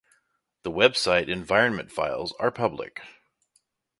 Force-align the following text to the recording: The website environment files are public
The 0.63 0.71
website 0.71 1.27
environment 1.27 1.91
files 1.91 2.33
are 2.39 2.49
public 2.49 3.01